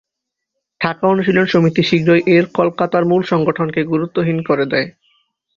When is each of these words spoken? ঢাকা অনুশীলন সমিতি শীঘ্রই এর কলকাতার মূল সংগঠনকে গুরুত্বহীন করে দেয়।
ঢাকা 0.81 1.03
অনুশীলন 1.07 1.45
সমিতি 1.45 1.81
শীঘ্রই 1.83 2.21
এর 2.35 2.45
কলকাতার 2.53 3.03
মূল 3.05 3.21
সংগঠনকে 3.23 3.81
গুরুত্বহীন 3.83 4.37
করে 4.43 4.65
দেয়। 4.65 4.87